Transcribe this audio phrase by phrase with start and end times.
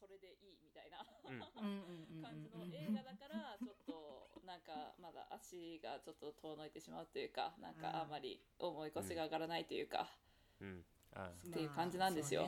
[0.00, 10.08] それでいいみたいな感じの映画だからちょっとなんかまだ足がちょっと遠のいてしまうというかなんうんかあまり重い腰が上がらないというか、
[10.60, 10.82] うん。
[11.14, 12.46] あっていう感じなんですよ。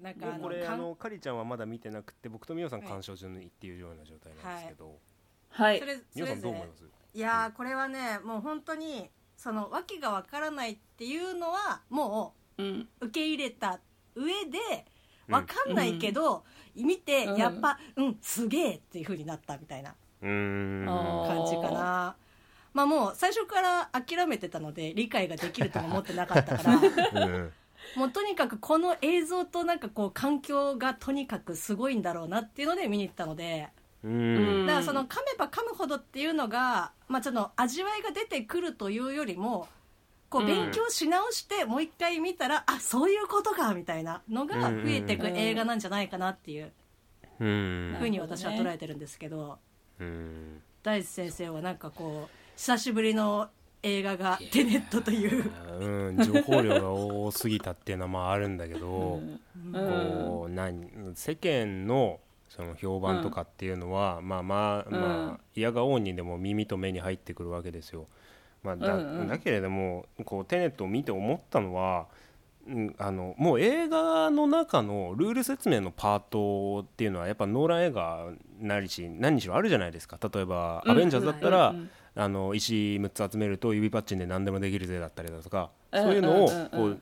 [0.00, 4.98] まあなんでかあのこれあのかりちゃんはまだ見てなくて僕とみおさん鑑賞中にっていうような状態なんですけど、
[5.48, 5.78] はい。
[5.80, 6.84] それみおさんどう思います？
[7.14, 12.88] いやーこれはねもう本当にその訳がわからないっていうのはもうん。
[13.00, 13.80] う受け入れた
[14.14, 14.58] 上で
[15.28, 15.34] うん。
[15.34, 16.44] わかんないけど、
[16.74, 17.36] 見てうん。
[17.36, 20.86] やっぱうんすげえっていう風になったみたいなうーん。
[20.86, 22.16] 感じかな。
[22.74, 27.26] まあもう最初から諦めてたので理解ができるとは思ってなかったから。
[27.26, 27.52] う ん
[27.96, 33.68] もうとにかくこの映像となんかこう環境がとにかくすごいんだろうなっていうので見に行ったので。
[34.04, 34.66] ううんん。
[34.66, 39.68] だからその噛めば噛むほどっていうのが、まあ、ちょっと味わいが出てくるというよりも
[40.30, 40.46] こううん。
[40.46, 46.72] 勉強し直してもう一回見たら、あそういうことかみたいなのが増えていく映画なんじゃないかなっていう
[47.40, 47.96] うん。
[47.98, 49.58] ふうに私は捉えてるんですけど。
[50.00, 50.62] うん。
[50.82, 53.48] 大地先生はなんかこう久しぶりの
[53.82, 55.50] 映画が「テネット」という。
[55.80, 59.20] うん、情報量が多すぎたっていうのはまああるんだけど、
[59.56, 59.72] うん。
[59.72, 68.06] こう何世間のその評判とかっていうのは、まあまあまあ嫌が王にでも耳と目に入ってくるわけですよ。
[68.62, 69.28] まあ、だうんうん。
[69.28, 72.06] だけれどもこうテネットを見て思ったのは、
[72.66, 80.18] うん、あのもう映画の中のルール説明のパートっていうのはやっぱノーラン映画なりし何にしろあるじゃないですか。
[80.32, 87.00] 例えば「うんアベンジャーズ」だったら、うんあの石6つ集めると指パッチンで何でもできるぜだったりだとか、うんそういうのをこう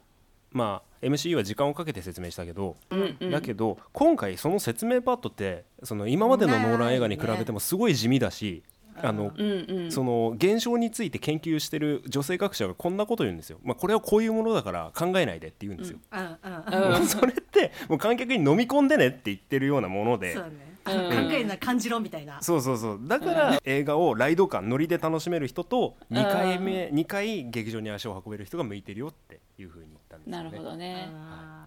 [0.53, 8.63] まあ MCU は時間をかけて説明したけど、うんうんだけど今回その説明パートってその今までのノーラン映画に比べてもすごい地味だし、
[9.03, 9.93] あのうんうん。
[9.93, 17.07] その現象について研究してる女性学者がこんなこと言うんですよ、まあ、これはこういうものだから考えないでって言うんですよ、うん。
[17.07, 20.35] それってもう観客に飲み込んでねって言ってるようなもので。
[20.35, 20.53] そうん。
[20.87, 20.93] 考
[21.33, 22.41] えるな感じろみたいな。
[22.41, 23.01] そうそうそう。
[23.03, 31.09] だから映画をライド感ノリで楽しめる人と2回目2回劇場に足を運べる人が向いてるよっていうふうに言ったんですよなねるほどね。
[31.11, 31.67] あ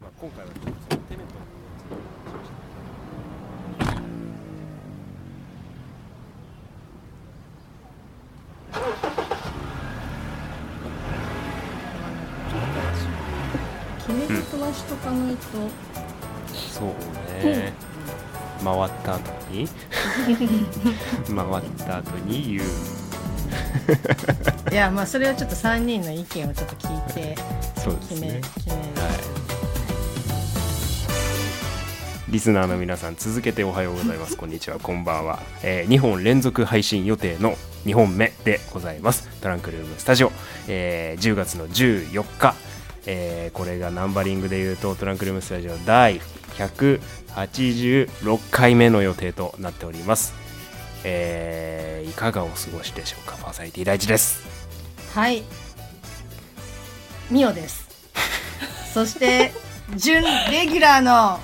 [0.00, 1.92] まあ、今回はちょっとそのテネットの部分について
[2.30, 2.58] 話しま
[14.36, 15.42] したー決め事はしとかないと、
[16.54, 16.88] そう
[17.44, 17.72] ね、
[18.62, 19.68] 回った後に。
[21.26, 22.68] 回った後に言う。
[24.70, 27.36] いやまあそれはちょっと3人の意見をちょっと聞いて
[27.76, 28.80] そうです決め,、ね決める、
[32.28, 34.36] リスナーの皆さん続けておはようございます。
[34.36, 34.78] こんにちは。
[34.80, 39.28] こんばんは、え2本連続配信予定の2本目でございます。
[39.40, 40.32] トランクルームスタジオ、
[40.66, 42.54] えー10月の14日、
[43.06, 46.20] えーこれがナンバリングでいうとトランクルームスタジオ第
[46.56, 50.34] 186回目の予定となっております、
[51.04, 53.36] えーいかがお過ごしでしょうか？
[53.38, 54.44] パーソナリティ第一です。
[55.14, 55.42] はい。
[57.30, 57.88] ミオです。
[58.92, 59.52] そして
[59.96, 61.40] 準レギュラーの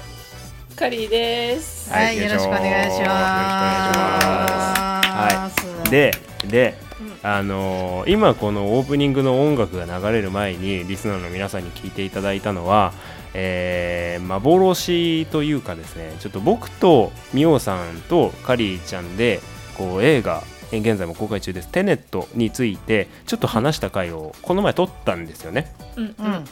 [0.76, 1.90] カリーです。
[1.90, 5.08] はい、はいよろしくお願いします。
[5.08, 5.50] は
[5.86, 5.90] い。
[5.90, 6.12] で
[6.46, 6.79] で、うん
[7.22, 12.92] あのー今このオープニングの音楽が流れる前にリスナーの皆さんに聞いていただいたのは、
[13.34, 19.40] えー幻というかですねちょっと僕とミオさんとカリーちゃんで
[19.76, 20.42] こう映画
[20.72, 25.72] えー現在も公開中です「テネット」についてちょっと話した回をこの前撮ったんですよね。
[25.96, 26.44] うんうん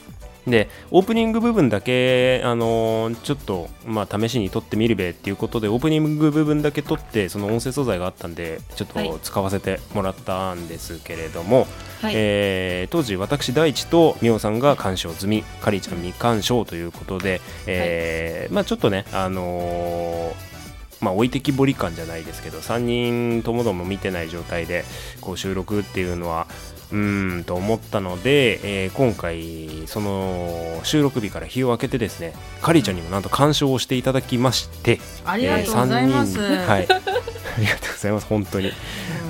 [0.47, 9.09] でオープニング部分だけ、あのーちょっと、まあ、試しに撮ってみるべっていうことでオープニング部分だけ撮ってその音声素材があったんでちょっはい。
[9.09, 11.67] と使わせてもらったんですけれども、
[12.01, 12.13] はい。
[12.15, 20.49] えー当時私大地と美桜さんが鑑賞済みかりちゃん未鑑賞ということで、えーまあ、ちょっとね、あのー
[21.01, 24.83] まあ、置いてきぼり感じゃないですけど3人ともども見てない状態で
[25.21, 26.45] こう収録っていうのは
[26.91, 38.71] うーんと思ったので、えー今回その収録日から日を明けてですねかりちゃんにもなんと鑑賞をしていただきましてありがとうございます、えー三人はい、 ありがとうございます本当に。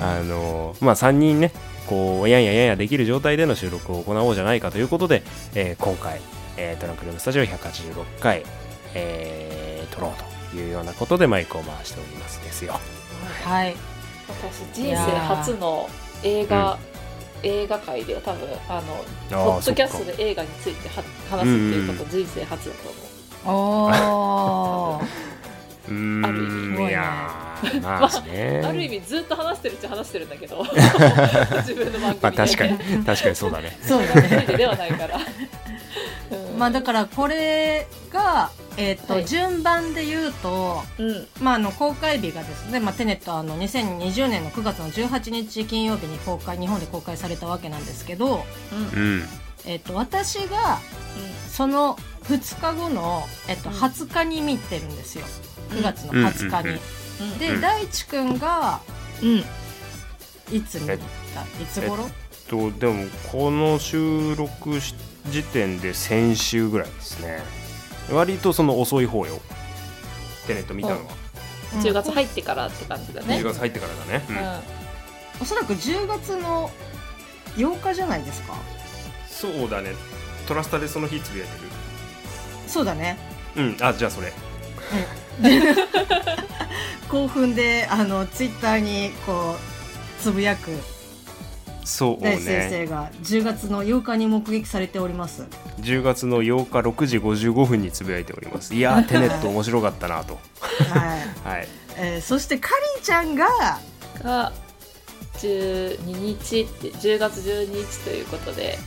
[0.02, 1.52] あのまあ3人ね
[1.86, 5.22] こうやんややんやできる状態での収録を行おうじゃないかということで、
[5.54, 6.20] えー今回、
[6.56, 8.44] えートランクルームスタジオ186回、
[8.94, 12.78] えー撮ろうというようなことでマイクを回しておりますですよ。
[13.44, 13.74] はい。
[14.28, 15.88] 私人生初の
[16.22, 16.78] 映画
[17.42, 23.86] 映画界では多分あのあポッドキャストで映画については話すっていうこと人生初だと思う。
[23.86, 25.04] おー
[25.88, 26.24] うーん。
[26.26, 26.46] ある意
[26.84, 26.88] 味。
[26.88, 30.64] いやー まあね、ある意味ずっと話してるっちゃ話してるんだけど。
[30.64, 33.78] 自分の番組で、まあ確かに確かにそうだね。
[33.82, 34.44] そうだ一ね。
[34.48, 35.22] 人ではないから、うん
[36.60, 39.26] まあだからこれがえっ、と、はい。
[39.26, 41.26] 順番で言うと、うん。
[41.42, 48.44] まあ、あの公開日がですね、まあ、テネットはあの2020年の9月の18日金曜日に公開日本で公開されたわけなんですけど、
[48.94, 49.02] うん。
[49.02, 49.22] うん。
[49.64, 50.78] えっと私が
[51.48, 53.76] その2日後の、えっとうん。
[53.76, 55.24] 20日に見てるんですよ。
[55.70, 56.78] 9月の20日に。
[57.32, 57.38] うん。
[57.38, 57.60] で、うん。
[57.60, 58.80] 大地くんが
[59.22, 59.38] うん。
[60.56, 60.94] いつ見た？
[60.94, 60.98] い
[61.70, 62.08] つ頃？
[62.48, 64.94] とでもこの収録し
[65.28, 67.40] 時点で先週ぐらいですね。
[68.10, 69.40] 割とその遅い方よ。
[70.46, 71.12] テネット見たのは、
[71.82, 73.38] 10月入ってからって感じだね。
[73.38, 74.38] 10月入ってからだね、ううん。
[74.38, 74.60] ん
[75.42, 76.70] おそらく10月の
[77.56, 78.54] 8日じゃないですか。
[79.28, 79.92] そうだね。
[80.46, 81.54] トラスタでその日つぶやいて
[82.66, 83.16] そうだね。
[83.56, 83.76] るうん。
[83.80, 84.32] あじゃあそれ。
[87.08, 90.70] 興奮であのツイッターにこうつぶやく
[91.84, 95.44] そう大地先ね生が10月の8日に目撃されております。
[95.80, 98.74] 10月の8日6時55分につぶやいております。
[98.74, 100.38] いやー テネット面白かったなと。
[100.60, 101.68] はい、 はい。
[101.96, 103.48] えーそしてかりんちゃんが
[104.22, 104.52] が
[105.38, 108.78] 12日って10月12日ということで。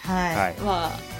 [0.00, 0.54] はい、はい。
[0.60, 1.12] まあ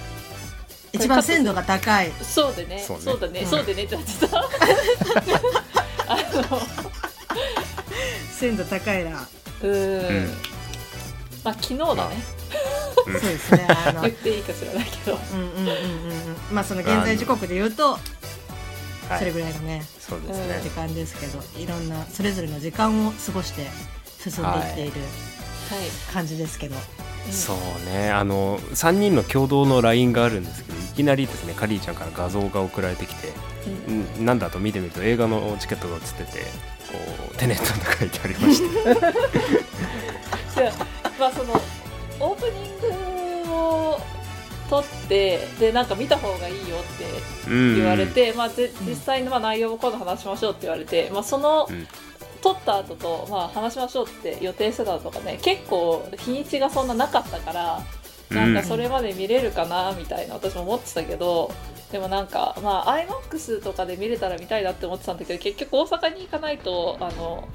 [0.93, 2.13] 一番鮮度が高い。
[2.23, 2.85] そうでね。
[2.87, 3.01] そね。
[3.01, 3.47] そううだね、うん。
[3.47, 4.39] そうでねってなっちゃった。
[6.13, 6.17] あ
[6.51, 6.61] の
[8.39, 9.27] 鮮度高いな。
[9.63, 10.52] うーんうん
[11.45, 12.17] まあ昨日だね、
[13.07, 13.13] うん。
[13.15, 14.03] そうですねあの。
[14.03, 15.19] 言っていいか知らないけど。
[15.33, 15.71] うんうんうんうん。
[15.71, 19.19] うんまあその現在時刻で言うとはい。
[19.19, 19.85] それぐらいのね。
[19.99, 23.67] そうですうんね時間ですけどいろんなそれぞれの時間を過ごして
[24.19, 24.93] 進んでいっている
[25.71, 26.77] はい、感じですけど、
[27.27, 27.33] うん。
[27.33, 27.57] そう
[27.87, 28.11] ね。
[28.11, 33.33] あの3人の共同の LINE があるんですけどいきなりですねカリーちゃんから画像が送られてきて、
[33.89, 34.07] うん。
[34.19, 36.99] うんなんだと見てみると映画のチケットが写っててこ
[37.33, 38.95] うテネットと書いてありまして。
[40.61, 40.73] で
[41.23, 41.55] まあその
[42.19, 44.01] オープニングを
[44.69, 47.77] 撮ってでなんか見た方がいいよってうん。
[47.77, 51.87] 言われて、まあ、ぜ実際のまあ内容を今度話しましょうって言われて、まあ、そのうん
[52.43, 57.81] 撮った後とまあ話しましょうって予定してたのとかね結構日にちがそんななかったから
[58.31, 61.53] なんかそれまで見れるかなみたいな私も思ってたけど
[61.93, 67.49] でもなんかまあ iMAX とかで見れたら見たいなって思ってたんだけど結局大阪に行かないとあの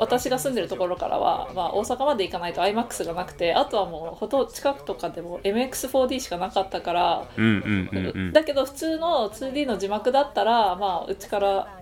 [0.00, 8.32] 私が住んでるところからは、まあ、大阪まで行かないと iMAX がなくてあとはもうほとんど近くとかでも MX4D しかなかったからうんうんうんうん。
[8.32, 11.80] だけど普通の 2D の字幕だったらまあうちから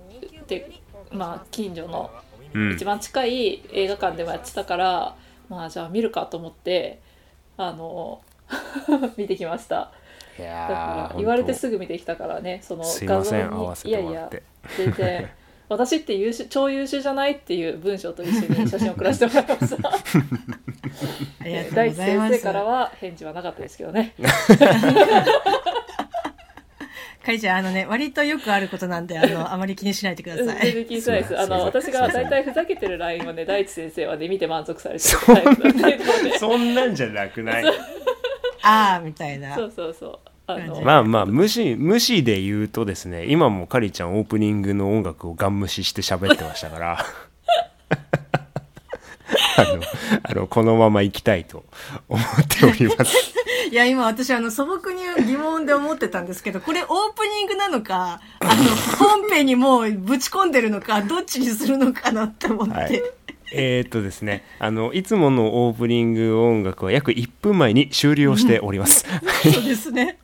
[0.49, 0.69] で、
[1.13, 2.11] まあ、近所の
[2.55, 2.73] うん。
[2.73, 5.17] 一番近い映画館でもやってたから、
[5.51, 6.99] まあじゃあ見るかと思って
[7.59, 8.23] あの
[9.19, 9.93] 見てきました。
[10.39, 13.43] いだやからー言われて本すぐ見てきたからねその画像に。
[13.43, 14.31] 合わせいやいや
[14.77, 15.29] 全然
[15.69, 19.91] 私って優秀超優秀じゃないっていう文章と一緒に写真を送らせてもらいました。
[21.75, 24.15] 大地先生からは返事はなかったですけどね。
[27.25, 30.63] かりちゃんあのね割とよくあることなんであのあまり気にしないでくだうんさい。
[30.63, 31.39] 全然気にしないです。
[31.39, 37.65] あの私が大体ふざけてるラインはね大地先生はね見て満足されてるそんタイプなんそんなんじゃなくない。
[38.63, 39.55] ああみたいな。
[39.55, 46.99] そうそうそうあの、まあまあ無視無視で言うとですね今もカリちゃんオープニングの音楽をガン無視して喋ってましたから。
[49.59, 49.81] あの
[50.23, 51.65] あのこのまま行きたいと
[52.09, 53.35] 思っております。
[53.71, 58.53] いや今私あの素朴に疑問で思ってたんですけどこれオープニングなのかあの
[58.97, 63.03] 本編にもうぶち込んでるのかどっちにするのかなって思って、はい。
[63.53, 69.05] えーっとですねあのいつものオープニング音楽は約1分前に終了しております。
[69.43, 70.19] そうですね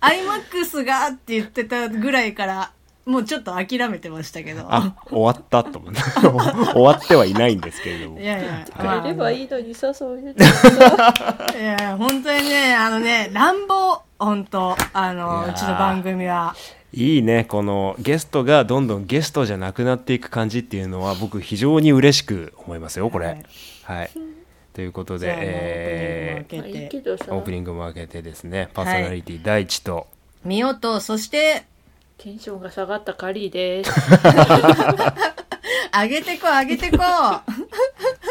[0.00, 2.72] iMAX がって言ってたぐらいから
[3.06, 4.66] もうちょっと諦めてましたけど。
[4.68, 6.00] あ終わったと思って
[6.70, 8.20] 終わってはいないんですけれども。
[8.20, 8.64] いやいや、
[9.02, 10.34] 帰ればいいのにさそういうのい
[11.62, 16.54] やいや本当にねあのね乱暴本当あのうちの番組は。
[16.92, 23.26] いいねこのゲストがどんどんゲストじゃなくなっていく感じっていうのは僕非常に嬉しく思いますよこれ。
[23.26, 23.44] はい。
[23.84, 24.10] はい、
[24.72, 26.76] ということで、えオープニングを開けて。
[26.76, 27.24] まあいいけどさ。
[27.24, 30.06] ーオープニングも開けてですねパーソナリティ第一と、
[30.44, 31.64] 見ようとそして
[32.18, 33.90] テンションが下がったカリーです。
[35.92, 37.42] 上げてこ上げてこは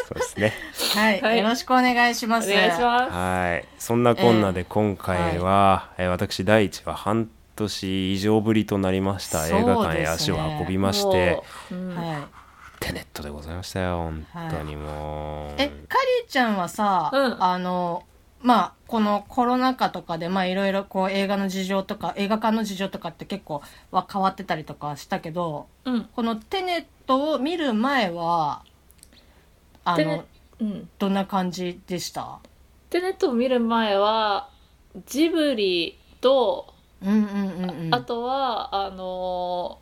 [0.08, 0.53] そうですね。
[0.96, 1.38] い、はい。
[1.39, 2.50] よろしくお願いしおます。
[2.50, 3.12] 願いします。
[3.12, 3.65] はい。
[3.77, 9.60] そんなこんなで今回は、えー私第一は半年以上ぶりとななりました、ね。
[9.60, 11.41] 映画館へ足を運びまして。
[11.72, 11.96] うん。
[11.96, 12.38] はい
[12.79, 17.43] テネットでございましたよ本当にもう、えカリーちゃんはさ、うん。
[17.43, 18.03] あの
[18.41, 26.05] まあこのコロナ禍とかでまあいろいろこう映画の事情とか映画館の事情とかって結構は変わってたりとかしたけどうん。
[26.05, 28.63] このテネットを見る前は
[29.83, 30.24] あテネの
[30.62, 30.89] うん。
[30.98, 32.39] どんな感じでした？
[32.89, 34.50] テネットを見る前は
[35.05, 37.93] ジブリとうんうんうんうん。
[37.93, 39.79] あとはあの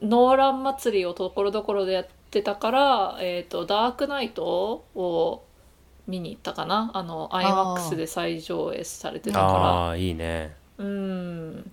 [0.00, 5.44] ノーラン祭りをところどころでやってたから、えー、とダークナイトを
[6.08, 6.90] 見に行ったかな。
[6.94, 10.56] あの IMAX で再上映されてたかああいいね。
[10.78, 11.70] らうん。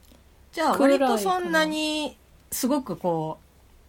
[0.52, 2.18] じゃあ割とそんなに
[2.52, 3.38] すごくこ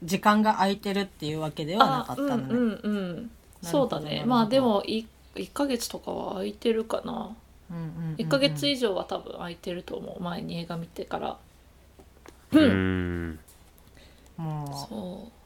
[0.02, 2.44] う時間が空いてるっていうわけではなかったのね。
[2.50, 3.30] うんうんうん。
[3.62, 4.22] そうだね。
[4.24, 7.36] まあでも 1, 1ヶ月とかは空いてるかな。
[7.70, 8.14] うんうんうんうん。
[8.14, 10.22] 1ヶ月以上は多分空いてると思う。
[10.22, 11.36] 前に映画見てから。
[12.52, 13.38] うーん。
[14.36, 15.39] もう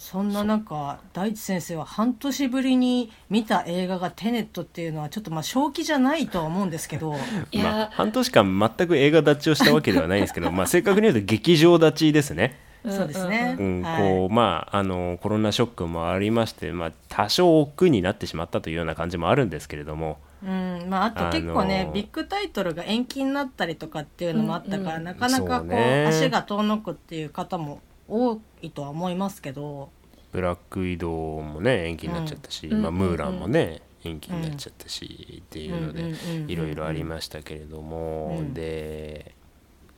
[0.00, 7.12] そそんな中大地先生は半年ぶりに見た映画が「テネット」っていうのはちょっとまあ正気じゃないとは思うんですけど。
[7.12, 7.16] う
[7.52, 12.56] いや、まあ、半年間全く映画立ちをしたわけではないんですけど、まあ、正確に言うと劇場立ちですね、
[12.88, 13.56] ん そうですね。
[13.58, 14.02] うんはい。
[14.02, 20.16] こうまあ、あのコロナショックもありまして、まあ、多少億劫になってしまったというような感じもあるんですけれども。
[20.42, 26.06] うんまあ、あと結構ね、あのービッグタイトルが延期になったりとかっていうのもあったから、うんうんなかなかこうね。
[26.08, 27.80] 足が遠のくっていう方も
[28.10, 29.90] 多いとは思いますけど。
[30.32, 36.50] ブラック移動もね延期になっちゃったし、まあ、うんうんムーランもね延期になっちゃったし、っていうので、うんうんうんうん。
[36.50, 38.54] いろいろありましたけれども、うん。
[38.54, 39.34] で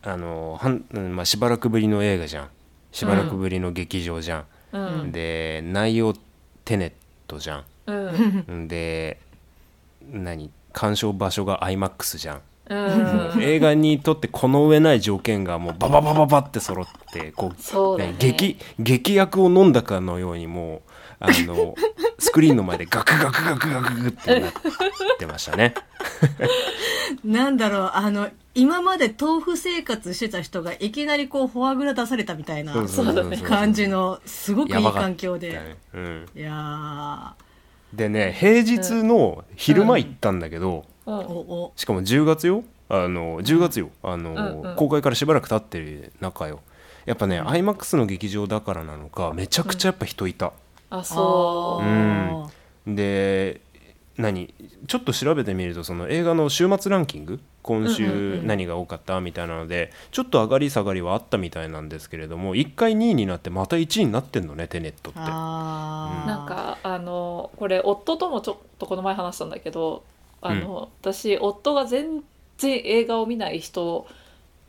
[0.02, 2.49] あのはん、うんまあ、しばらくぶりの映画じゃん。
[2.90, 5.12] しばらくぶりの劇場じゃん、うん。
[5.12, 6.14] で内容
[6.64, 6.92] テネッ
[7.26, 7.64] トじゃん。
[7.87, 7.92] う
[8.52, 8.62] ん。
[8.64, 8.69] ん。
[8.69, 9.21] で
[10.11, 12.42] 何鑑賞場所が IMAX じゃんうん
[13.40, 17.52] 映画にとってこの上ない条件がもうバババババって揃ってこ
[17.96, 18.14] うね。
[18.18, 20.80] 劇劇薬を飲んだかのようにもう
[21.20, 21.74] あの
[22.18, 24.52] スクリーンの前でガクガクガクガクってなっ
[25.18, 25.74] てましたね。
[27.24, 32.74] なんだろうあの今まで豆腐生活してた人がいきなりこうフォアグラ出されたみたいな
[33.44, 37.34] 感じのすごくいい環境で、ねうん、いや
[37.94, 40.91] でね平日の昼間行ったんだけど、うん
[41.76, 42.64] しかも10月よ？
[42.88, 43.90] あの10月よ。
[44.02, 44.35] あの、う
[44.66, 44.76] んうん。
[44.76, 46.61] 公開からしばらく経ってる中よ。
[47.06, 50.52] やっぱね、IMAX の劇場だからなのかめちゃくちゃやっぱ人いた、
[50.90, 51.85] あそう。
[51.85, 52.94] あー。
[52.94, 53.61] で
[54.18, 54.54] 何？
[54.87, 57.40] ちょっと調べてみるとその映画の週末ランキング？
[57.62, 58.47] 今うんうん週うん。
[58.47, 59.21] 何が多かった？
[59.21, 65.21] みたいなのでちょっと上がり下がりはあったみたいなんですけれども1回2位になってまた1位になってんのねテネットって。
[65.23, 66.26] あー。
[66.28, 70.04] なんかあのこれ夫ともちょっとこの前話したんだけど
[70.42, 72.22] あの、私夫が全
[72.58, 74.06] 然映画を見ない人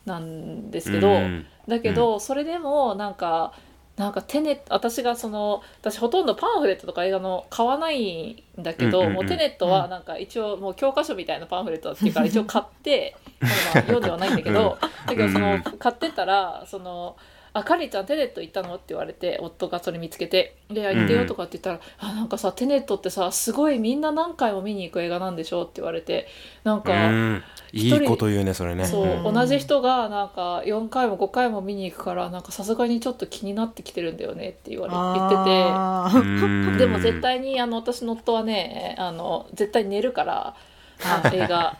[0.05, 1.45] なんですけど、うん。
[1.67, 3.53] だけど、それでもなんか
[3.95, 13.51] なんかテネ私がその私ほとんどパンフレットとか映画の買わないんだけど、もうテネットはなんか一応もう教科書みたいなパンフレットだっていうから一応買って まあ
[13.81, 17.15] 読んではないんだけど、だけどその買ってたらその
[17.53, 26.27] 「あカリーちゃんテネット行ったの?」って言われて夫がそれ見つけて「であ行ってよ」とかって言ったら「あなんかさテネットってさすごいみんな何回も見に行く映画なんでしょ?」って言われて
[26.63, 26.91] なんか。
[26.93, 27.43] うん
[27.75, 36.77] いいこと言うねそれねそう、うん同じ人がなんか4回も5回も見に行くからなんかさすがにちょっと気になってきてるんだよねって言われ言ってて。
[36.77, 40.55] でも絶対にあの私の夫はねあの絶対寝るから
[41.03, 41.75] あ 映画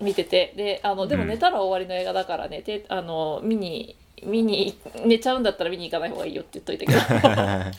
[0.00, 3.94] 見ててであのでもうん寝たら終わりの映画だからねであの見に
[4.24, 6.98] 見に寝ちゃうんだったら見に行かない方がいいよって言っといたけど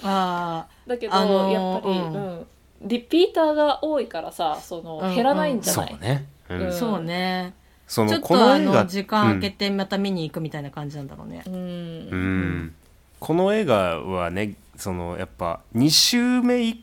[0.03, 2.39] あだけど、あのーやっぱり、ううん。
[2.41, 2.48] ん
[2.79, 5.15] リピーターが多いからさそのうんうん。
[5.15, 6.58] 減らないんじゃない、そうね、うん。
[6.58, 6.67] うん。
[6.67, 7.53] ーそうね。
[7.88, 11.41] そのちょっとの映画の時間空けてまた見に行くみたいな感じなんだろうね。
[11.48, 11.53] うん。
[11.53, 12.75] うん。
[13.20, 16.77] この映画はねそのやっぱ2週目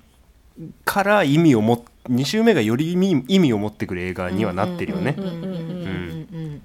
[0.84, 5.14] から意味をも2週目がより意味意味を持ってくる映画にはなってるよね。
[5.16, 6.28] うんうんうんうんうん。
[6.32, 6.62] うん。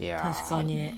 [0.00, 0.34] いやー。
[0.34, 0.94] 確かに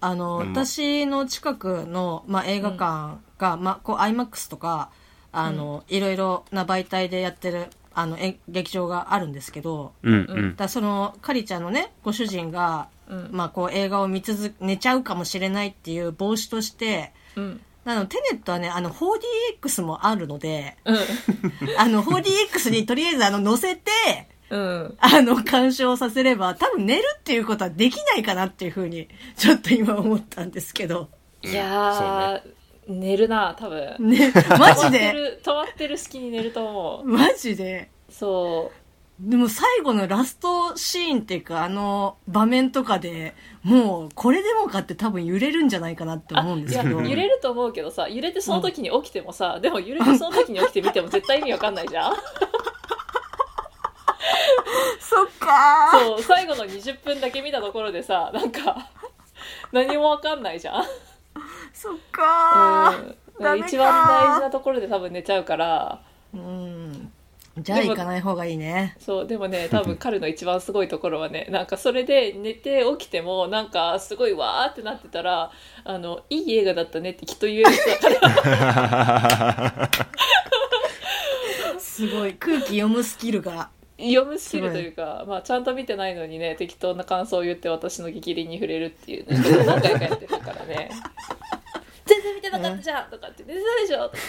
[0.00, 0.52] あの、うん。
[0.52, 4.90] 私の近くの、まあ、映画館が、まあ、こう IMAX とか
[5.32, 10.44] あの、いろいろな媒体でやってるあのえ劇場があるんですけどうんううん。
[10.50, 13.28] んだそのカリちゃんのねご主人が、うん。
[13.32, 17.60] まあ、こう映画を見続寝ちゃうかもしれないっていう防止としてうん。
[17.84, 20.96] あのテネットはねあの 4DX もあるのでうん。
[21.78, 23.90] あの 4DX にとりあえずあの載せて
[24.50, 24.96] うん。
[24.98, 31.08] あの、鑑賞させれば、多分寝るっていうことはできないかなっていうふうに、ちょっと今思ったんですけど。
[31.42, 32.50] いやー、
[32.88, 33.96] 寝るな多分。
[34.00, 37.06] ね、マジ止まってでる止まってる隙に寝ると思う。
[37.06, 37.90] マジで。
[38.10, 38.72] そ
[39.20, 47.00] でも最後のラストシーンっていうか、あの場面とかで、もう、これでもかって多分揺れるんじゃないかなってうあいや思うんですけど。
[47.02, 52.14] 揺れると思うけどさ揺れてその時に起きてもさ、でも揺れてその時に起きてみても絶対意味わかんないじゃん
[55.10, 58.90] そっかーそう最後の20分だけ見たところでさなんか
[59.72, 60.84] 何もわかんないじゃん、
[61.72, 63.06] そっかー
[63.38, 66.00] うんダメか一番大事なところで多分寝ちゃうから
[66.32, 67.10] うん。
[67.58, 68.96] じゃあ行かない方がいいね。
[69.00, 75.50] そうでもね多分彼の一番すごいところはねなんかそれで寝て起きてもなんかすごいわーってなってたら
[75.82, 78.08] あのいい映画だったねってきっと言える人だか
[79.80, 79.90] ら
[81.80, 82.34] すごい。
[82.34, 83.70] 空気読むスキルが。
[84.00, 89.36] 読むスキルというか、まあ、ちゃんと見てないのにね適当な感想を言って私の激鱗に触れるっていうね。
[89.64, 90.90] 何回かやってるからね。
[92.06, 94.20] 全然見てなかったじゃんとかって寝てたでしょとか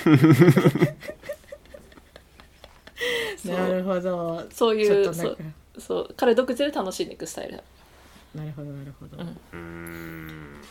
[3.38, 4.46] そう なるほど。
[4.52, 5.38] そういちょうそう。
[5.80, 7.58] そう彼独自で楽しんでいくスタイル。
[7.58, 7.64] だ
[8.36, 9.18] なるほど、なるほど。
[9.54, 10.62] うん。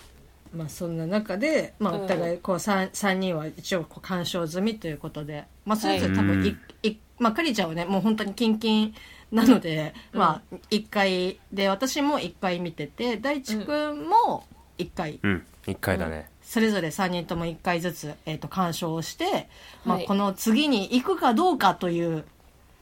[0.55, 2.05] まあそんな中で、まあ、うん。
[2.05, 8.95] お互いこう 3, 三人は一応こう鑑賞済みということで、まあ、それぞれ多分い、いまあ、かりちゃんはねもう本当にキンキン
[9.31, 10.19] なので、うん。
[10.19, 14.45] まあ1回で私も1回見てて大地君も
[14.79, 15.47] 1回、うん。
[15.69, 19.49] 一回だね、それぞれ3人とも1回ずつ、えー、と鑑賞をして、
[19.85, 20.07] まあはい。
[20.07, 22.25] この次に行くかどうかという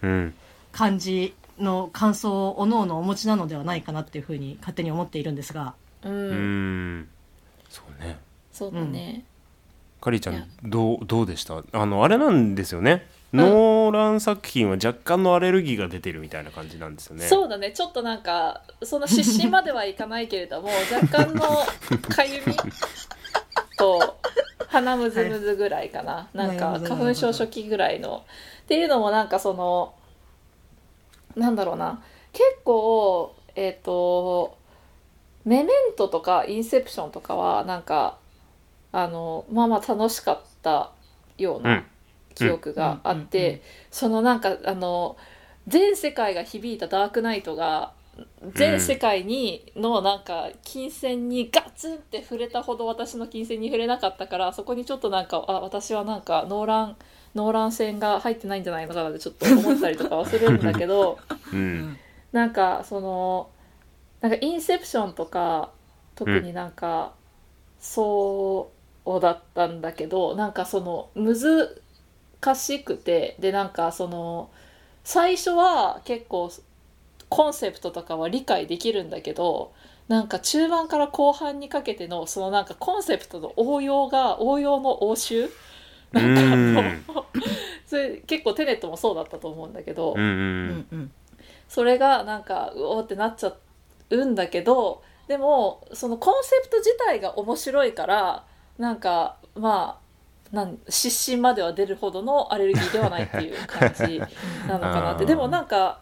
[0.01, 0.35] うん。
[0.73, 5.75] 感じの感想をおのおのお持ちなのではないかなっていうふうに勝手に思っているんですが。
[6.05, 6.35] うん、うー
[7.01, 7.09] ん
[7.69, 8.19] そうね
[8.51, 9.25] そうだね、
[10.01, 11.63] かりちゃんどうどうでした？
[11.73, 17.27] あのあれなんですよね、ノーラン作品は若干のアレルギーが出てるみたいな感じなんですよね。
[17.27, 17.73] そうだね。
[17.73, 21.41] ちょっとなんかその失神まではいかないけれども 若干の
[22.15, 22.55] かゆみ
[23.77, 24.19] と
[24.69, 26.95] 鼻むずむずぐらいかな、なんかなるほど。
[26.97, 28.25] 花粉症初期ぐらいの。
[28.63, 29.95] っていうのもなんかその
[31.35, 32.03] なんだろうな。
[32.33, 34.57] 結構えっ、と
[35.45, 38.18] メメントとかインセプションとかはなんか
[39.03, 40.93] あのまあまあ楽しかった
[41.37, 41.87] よううなん。
[42.35, 43.21] 記憶があっうん。
[43.21, 43.21] うん。
[43.21, 43.23] うん。
[43.23, 43.27] うん。
[43.29, 45.17] てそのなんかあの
[45.67, 47.93] 全世界が響いたダークナイトが
[48.55, 56.97] 全世界にのなんか金銭にガツンって触れたほど私の金銭に触れなかったからそこにちょっとなんかあ私はなんかノーラン
[57.35, 61.19] ノーラン線が入ってないんじゃないのかなってちょっと思ったりとかはするんだけど
[61.53, 61.99] うん。
[62.33, 63.51] なんかその
[64.21, 65.71] なんかインセプションとか
[66.19, 67.13] 特になんか、
[67.79, 68.78] そう
[69.21, 74.51] だったんだけどなんかその難しくてでなんかその
[75.05, 76.51] 最初は結構
[77.29, 79.73] コンセプトとかは理解できるんだけど
[80.09, 85.51] なんか中盤から後半にかけてのそのなんかコンセプトの応用が応用の応酬？
[86.13, 87.23] なんか
[87.87, 90.69] それ結構テネットもそうだったと思うんだけど、うんううん。
[90.69, 91.13] んうん。
[91.69, 93.53] それがなんかうおーってなっちゃ
[94.11, 98.45] うんだけどでもそのコンセプト自体が面白いから
[98.79, 99.99] なんかま
[100.53, 104.19] あなん失神までは出るほどのアレルギーではないっていう感じ
[104.67, 105.27] なのかなって。
[105.27, 106.01] でもなんか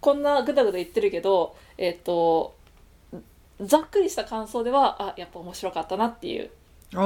[0.00, 2.54] こんなグダグダ言ってるけどえっ、と
[3.60, 6.50] ざっくりした感想ではあやっぱ面白かったなっていう
[6.94, 7.00] おー。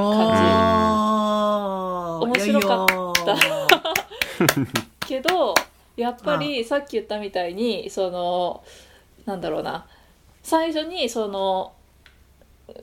[2.25, 3.37] 面白かった。
[5.05, 5.53] けど
[5.95, 8.63] やっぱりさっき言ったみたいにその
[9.25, 9.85] なんだろうな。
[10.43, 11.73] 最初にその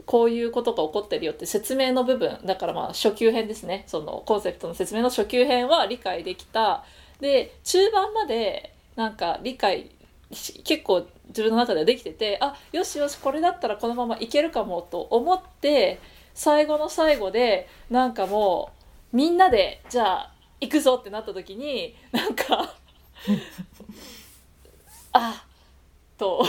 [0.07, 2.39] こういうことが起こってるよって説明の部分。
[2.45, 3.85] だからまあ初級編ですね。
[3.87, 6.85] そのコンセプトの説明の初級編は理解できた。
[7.21, 9.91] で中盤までなんか理解
[10.33, 16.01] し結構自分の中ではできててあよしよしこれだったらこのままいけるかもと思って
[16.35, 18.73] 最後の最後でなんかも
[19.13, 22.75] うみんなでじゃあ行くぞってなった時になんか
[25.13, 25.45] あ
[26.17, 26.45] と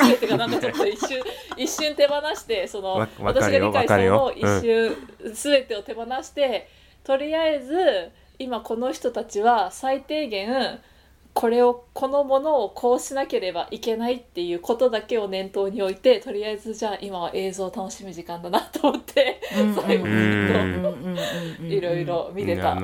[0.00, 1.22] なんか全てがなんかちょっと一瞬
[1.56, 4.96] 一瞬手放してその私が理解したのを一瞬
[5.32, 6.68] 全てを手放して、
[7.04, 10.80] とりあえず今この人たちは最低限
[11.32, 19.74] これをこのものをこうしなければいけないっていうことだけを念頭に置いてとりあえずじゃあ今は映像を楽しむ時間だなと思ってうん。
[19.74, 21.16] 最後うん。
[21.16, 21.22] ず
[21.54, 22.76] っといろいろ見てた。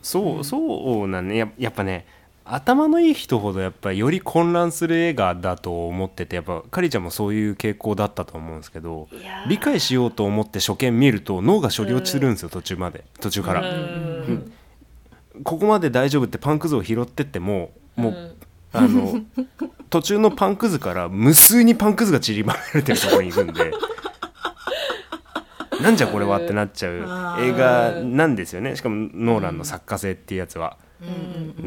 [0.00, 1.36] そうそうなんね。
[1.36, 2.06] ややっぱね
[2.52, 9.08] 頭のいい人ほどやっぱりより混乱する映画だと思っててやっぱかりちゃんもそういう傾向だったと思うんですけど
[9.48, 14.52] 理解しようと思って初見見ると脳が処理落ちするんですよ、途中まで途中から、うん。
[15.44, 18.34] ここまで大丈夫ってパンくずを拾ってってももう、ん。
[18.72, 19.20] あの
[19.88, 23.72] 途中のパンくずから無数にパンくずが散りばめられてるところに行くんで
[25.82, 28.76] なんじゃこれはってなっちゃう映画なんですよね。
[28.76, 30.76] しかもノーランの作家性っていうやつは。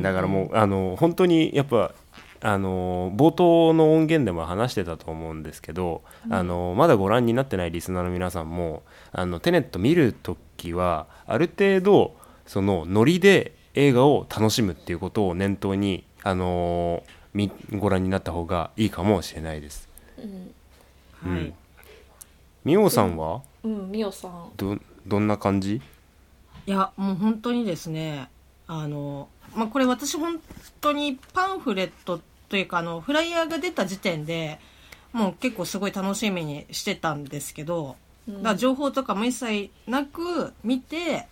[0.01, 1.93] だからもうあの本当にやっぱ
[2.41, 12.15] あの冒頭の音源でも話してたと思うんですけど、あのまだご覧になってないリスナーの皆さんもあのテネット見る時はある程度
[12.45, 19.89] そのノリで映画を楽しむっていうことを念頭にあのみご覧になった方がいいかもしれないです。
[20.17, 20.21] う
[21.27, 21.31] ん。
[21.33, 21.41] はい。
[21.41, 21.53] うん
[22.65, 23.41] みおさんは？
[23.63, 24.51] うん、みおさん。
[24.55, 25.81] どどんな感じ？
[26.65, 28.29] いやもう本当にですね
[28.67, 30.39] あの、まあ、これ私本
[30.81, 34.59] 当にパンフレットというか、あの、フライヤーが出た時点で、
[35.11, 37.95] もう結構すごい楽しみにしてたんですけど、
[38.27, 41.27] だ情報とかも一切なく見て、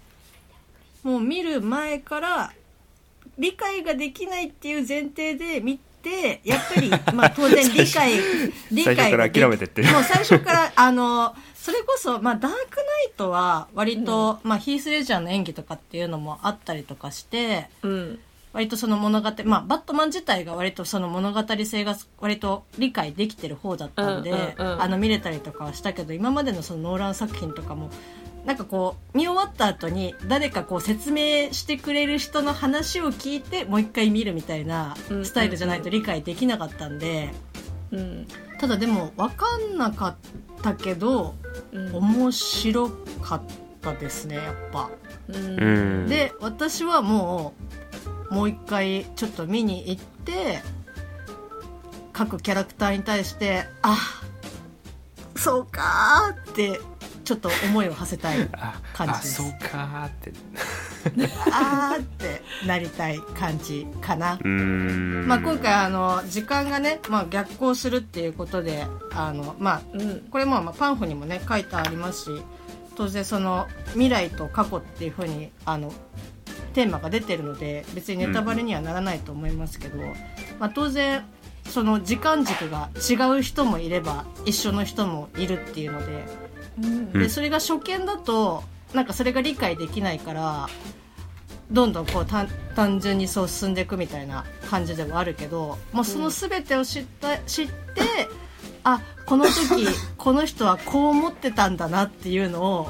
[1.03, 2.53] もう見る前から
[3.39, 5.90] 理解ができないっていう前提で見て、
[6.43, 8.13] やっぱり、まあ当然理解、
[8.71, 18.19] 理解最初から諦めてってるもう最初から、あの、それこそ、まあダークナイトは割と、まあヒース・レジャーの演技とかっていうのもあったりとかして、うん。
[18.53, 24.81] 割とその物語、まあ、バットマン自体が割とその物語性が割と理解できてる方だったんで、うんうんうん。
[24.81, 27.89] あの見れたりとかはしたけど今までのそのノーラン作品とかも
[28.45, 35.25] なんかこう見終わった後に誰かこう説明してくれる人の話を聞いてもう一回見るみたいなうん。
[35.25, 37.29] スタイルじゃないと理解できなかったんで、
[37.91, 38.27] うん。
[38.59, 40.15] ただでも分かんなかっ
[40.61, 41.35] たけど
[41.71, 41.95] うん。
[41.95, 42.89] 面白
[43.21, 43.41] かっ
[43.81, 44.89] たですねやっぱ。
[45.27, 45.35] うん。
[45.35, 46.07] うん。
[46.07, 47.53] で私はも
[48.29, 50.61] うもう一回ちょっと見に行って
[52.13, 53.97] 各キャラクターに対してあ
[55.35, 56.79] そうかーって
[57.23, 59.41] ちょっと思いを馳せたいあ感じです。
[59.41, 60.33] あそうかーって
[61.51, 64.39] あーってなりたい感じかな。
[64.43, 72.41] まあ今回あの時間がね、まあ、逆行するっていうことであのまあうんこれもまあパンフにもね書いてありますし
[72.95, 75.93] 当然その未来と過去っていうふうにあの
[76.73, 79.97] テーマが出てるので別にネタバレにはならないと思いますけど、
[80.59, 81.25] まあ、当然
[81.69, 86.50] その時間軸が違う人もいれば一緒の人もいるっていうのでうん
[87.13, 90.67] でそれが初見だとなんかそれが理解できないから
[91.71, 97.73] どんどんこう単単純にそう進んでいくみたいな感じではあるけどもうその全てを知った知って
[98.83, 102.89] あこの時 この人はこう思ってたんだなっていうのを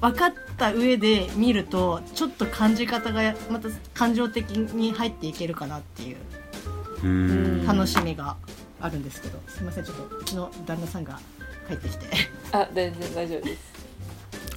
[0.00, 8.36] 分かった上で見るとちょっと感じ方がまた感情的に入っていけるかなっていう楽しみが
[8.80, 9.40] あるんですけど。
[9.48, 11.18] すいませんちょっとうちの旦那さんが
[11.68, 12.06] 帰ってきて。
[12.52, 13.74] あ全然大丈夫です。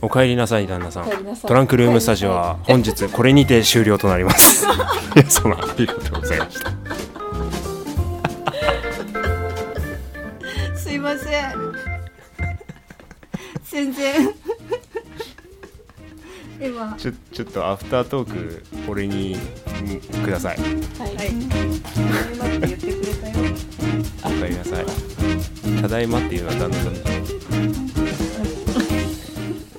[0.02, 1.08] お帰りなさい旦那さん。
[1.08, 1.50] お帰りなさい。
[1.50, 4.68] トランクルームスタジオは本日これにて終了となります。
[5.16, 6.72] 皆様ありがとうございました。
[10.76, 11.54] すいません。
[13.64, 14.34] 全然。
[16.60, 16.96] 今。
[16.98, 19.38] ちょちょっとアフタートーク俺に
[19.82, 20.58] うんください。
[20.58, 20.70] はい、
[21.16, 21.30] はい。
[21.30, 21.48] 言
[22.60, 23.36] ってくれたよ。
[24.26, 24.86] お帰りなさい
[25.82, 27.87] ただいまっていうのは旦那さん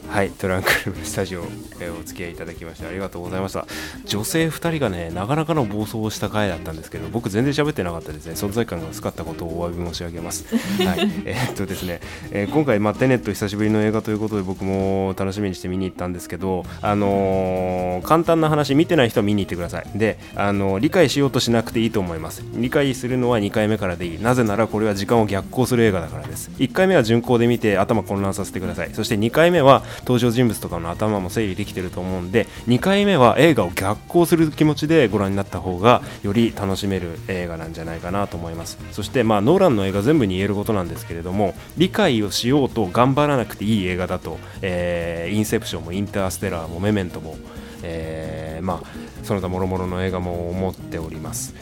[0.08, 1.44] はいトランクルームスタジオ
[1.80, 3.66] えーお付き合いいただきましてありがとうございました。
[4.06, 8.32] 女性2人がねなかなかの暴走をした回だったんですけど僕全然喋ってなかったですね。
[8.32, 10.46] 存在感が薄かったことをお詫び申し上げます。
[10.84, 12.00] はいえーっとですね、
[12.32, 19.86] えー今回、まあ、テネット久しぶりの映画ということで僕も楽しみにして見に行ったんですけどあのー簡単な話見てない人は見に行ってください。
[19.94, 22.42] で、あのー理解しようとしなくていいと思います。
[22.54, 24.18] 理解するのは2回目からでいい。
[24.22, 26.50] なぜならこれは時間を逆行する映画だからです。
[26.58, 28.90] 1回目は順行で見て頭混乱させてください。
[28.94, 38.78] そして2回目は登場人物とかの頭も整理できてると思うんで2回目は映画を逆行する気持ちでご覧になった方がより楽しめる映画なんじゃないかなと思います。
[38.92, 47.36] そしてまあノーランの映画全部に言えることなんですけれども理解をしようと頑張らなくていい映画だと、えーインセプションもインターステラーもメメントも、
[47.82, 51.54] えーまあその他もろもろの映画も思っております。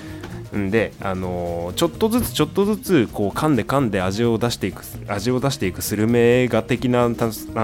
[0.54, 7.08] んで、あのーちょっとずつちょっとずつこう噛んで噛んで味を出していく味を出していくスルメ映画的なあ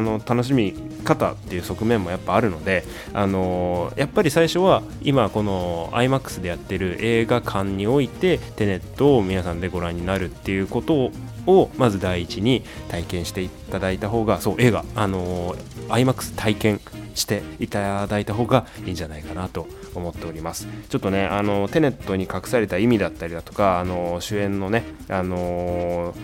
[0.01, 0.73] の楽しみ
[1.05, 11.13] 方っていう側面もやっぱあるので、あのーやっぱり最初は今この IMAX でやってる映画館においてテネットを皆さんでご覧になるっていうことを
[11.45, 16.81] をまず第一に体験していただいた方がそう映画、あのー IMAX 体験
[17.15, 20.67] していただいた方がいいんじゃないかなと思っております。
[20.89, 26.15] ちょっとねあのテネットに隠された意味だったりだとかあの主演のねあの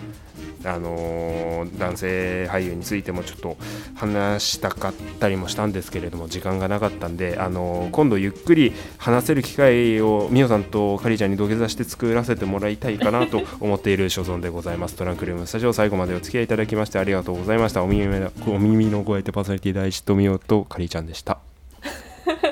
[0.64, 3.56] あの男性俳優についてもちょっと
[3.94, 14.96] 話したかったりもしたんですけれども時間がなかったんで、あの今度ゆっくり話せる機会をみおさんとかりちゃんに土下座して作らせてもらいたいかなと思っている所存で ございます。
[14.96, 21.38] トランクルームスタジオ最後までお付き合いいただきましてありがとうございましたお耳のお耳の声手パーソナリティ第一とみおとかりちゃんでした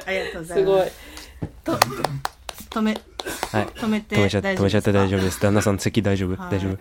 [0.07, 0.64] ありがとうございす。
[0.64, 0.92] ごいます
[1.64, 1.73] と
[2.71, 2.92] 止め。
[3.53, 3.66] はい。
[3.66, 5.40] 止めて止めちゃ止めちゃって大丈夫夫です。
[5.40, 6.37] 旦那さん席大丈夫？
[6.37, 6.53] はい。
[6.53, 6.79] 大丈夫？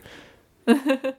[0.66, 1.16] 呃呵呵